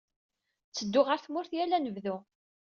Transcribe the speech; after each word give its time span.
Ttedduɣ 0.67 1.05
ɣer 1.07 1.19
tmurt 1.21 1.51
yal 1.55 1.75
anebdu. 1.77 2.15